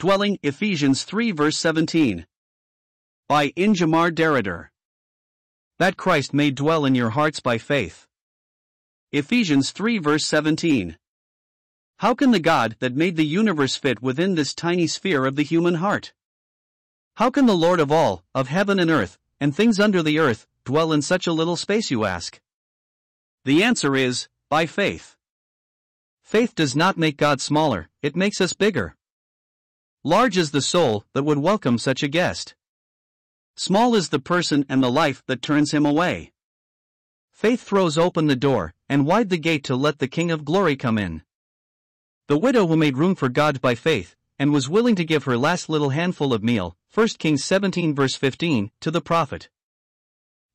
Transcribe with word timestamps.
Dwelling 0.00 0.38
Ephesians 0.42 1.04
3 1.04 1.30
verse 1.32 1.58
17. 1.58 2.24
By 3.28 3.48
Injamar 3.50 4.10
Derrider. 4.10 4.70
That 5.78 5.98
Christ 5.98 6.32
may 6.32 6.50
dwell 6.50 6.86
in 6.86 6.94
your 6.94 7.10
hearts 7.10 7.40
by 7.40 7.58
faith. 7.58 8.06
Ephesians 9.12 9.72
3 9.72 9.98
verse 9.98 10.24
17. 10.24 10.96
How 11.98 12.14
can 12.14 12.30
the 12.30 12.40
God 12.40 12.76
that 12.78 12.96
made 12.96 13.16
the 13.16 13.26
universe 13.26 13.76
fit 13.76 14.00
within 14.00 14.36
this 14.36 14.54
tiny 14.54 14.86
sphere 14.86 15.26
of 15.26 15.36
the 15.36 15.42
human 15.42 15.74
heart? 15.74 16.14
How 17.16 17.28
can 17.28 17.44
the 17.44 17.54
Lord 17.54 17.78
of 17.78 17.92
all, 17.92 18.24
of 18.34 18.48
heaven 18.48 18.80
and 18.80 18.90
earth, 18.90 19.18
and 19.38 19.54
things 19.54 19.78
under 19.78 20.02
the 20.02 20.18
earth, 20.18 20.46
dwell 20.64 20.94
in 20.94 21.02
such 21.02 21.26
a 21.26 21.34
little 21.34 21.56
space, 21.56 21.90
you 21.90 22.06
ask? 22.06 22.40
The 23.44 23.62
answer 23.62 23.94
is, 23.94 24.28
by 24.48 24.64
faith. 24.64 25.16
Faith 26.22 26.54
does 26.54 26.74
not 26.74 26.96
make 26.96 27.18
God 27.18 27.42
smaller, 27.42 27.90
it 28.00 28.16
makes 28.16 28.40
us 28.40 28.54
bigger. 28.54 28.96
Large 30.02 30.38
is 30.38 30.50
the 30.50 30.62
soul 30.62 31.04
that 31.12 31.24
would 31.24 31.38
welcome 31.38 31.76
such 31.76 32.02
a 32.02 32.08
guest. 32.08 32.54
Small 33.54 33.94
is 33.94 34.08
the 34.08 34.18
person 34.18 34.64
and 34.66 34.82
the 34.82 34.90
life 34.90 35.22
that 35.26 35.42
turns 35.42 35.72
him 35.72 35.84
away. 35.84 36.32
Faith 37.30 37.62
throws 37.62 37.98
open 37.98 38.26
the 38.26 38.34
door, 38.34 38.72
and 38.88 39.06
wide 39.06 39.28
the 39.28 39.36
gate 39.36 39.62
to 39.64 39.76
let 39.76 39.98
the 39.98 40.08
King 40.08 40.30
of 40.30 40.44
Glory 40.46 40.74
come 40.74 40.96
in. 40.96 41.22
The 42.28 42.38
widow 42.38 42.66
who 42.66 42.78
made 42.78 42.96
room 42.96 43.14
for 43.14 43.28
God 43.28 43.60
by 43.60 43.74
faith, 43.74 44.16
and 44.38 44.54
was 44.54 44.70
willing 44.70 44.94
to 44.94 45.04
give 45.04 45.24
her 45.24 45.36
last 45.36 45.68
little 45.68 45.90
handful 45.90 46.32
of 46.32 46.42
meal, 46.42 46.78
1 46.94 47.08
Kings 47.18 47.44
17 47.44 47.94
verse 47.94 48.16
15, 48.16 48.70
to 48.80 48.90
the 48.90 49.02
prophet, 49.02 49.50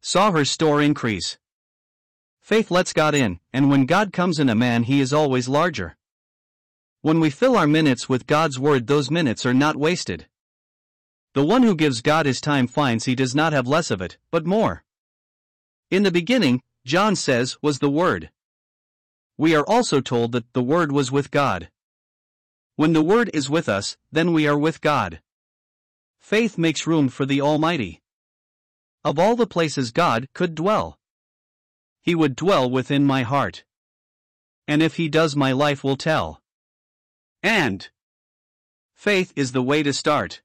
saw 0.02 0.32
her 0.32 0.44
store 0.44 0.82
increase. 0.82 1.38
Faith 2.40 2.72
lets 2.72 2.94
God 2.94 3.14
in, 3.14 3.40
and 3.54 3.70
when 3.70 3.86
God 3.86 4.12
comes 4.12 4.40
in 4.40 4.50
a 4.50 4.56
man, 4.56 4.84
he 4.84 5.02
is 5.02 5.14
always 5.14 5.48
larger. 5.48 5.98
When 7.06 7.20
we 7.20 7.30
fill 7.30 7.56
our 7.56 7.68
minutes 7.68 8.10
with 8.10 8.26
God's 8.26 8.58
word, 8.58 8.88
those 8.88 9.12
minutes 9.12 9.46
are 9.46 9.54
not 9.54 9.76
wasted. 9.76 10.26
The 11.36 11.46
one 11.46 11.62
who 11.62 11.76
gives 11.76 12.02
God 12.02 12.26
his 12.26 12.42
time 12.42 12.66
finds 12.66 13.06
he 13.06 13.14
does 13.14 13.36
not 13.36 13.54
have 13.54 13.68
less 13.68 13.92
of 13.92 14.02
it, 14.02 14.18
but 14.32 14.48
more. 14.48 14.84
In 15.92 16.02
the 16.02 16.10
beginning, 16.10 16.64
John 16.84 17.16
says, 17.16 17.58
was 17.62 17.78
the 17.78 17.92
Word. 17.92 18.32
We 19.38 19.56
are 19.56 19.64
also 19.68 20.02
told 20.02 20.32
that 20.32 20.52
the 20.54 20.64
Word 20.64 20.92
was 20.92 21.12
with 21.12 21.30
God. 21.30 21.70
When 22.76 22.94
the 22.94 23.04
Word 23.04 23.30
is 23.36 23.52
with 23.52 23.70
us, 23.70 23.98
then 24.12 24.34
we 24.34 24.48
are 24.48 24.58
with 24.58 24.82
God. 24.82 25.22
Faith 26.18 26.58
makes 26.58 26.88
room 26.88 27.10
for 27.10 27.28
the 27.28 27.40
Almighty. 27.40 28.02
Of 29.04 29.20
all 29.20 29.36
the 29.36 29.46
places 29.46 29.92
God 29.92 30.28
could 30.34 30.56
dwell, 30.56 30.98
He 32.02 32.16
would 32.16 32.36
dwell 32.36 32.68
within 32.68 33.06
my 33.06 33.22
heart. 33.22 33.64
And 34.68 34.82
if 34.82 34.96
He 34.96 35.08
does, 35.08 35.36
my 35.36 35.52
life 35.52 35.84
will 35.84 35.98
tell. 35.98 36.42
And 37.46 37.88
faith 38.96 39.32
is 39.36 39.52
the 39.52 39.62
way 39.62 39.84
to 39.84 39.94
start. 39.94 40.42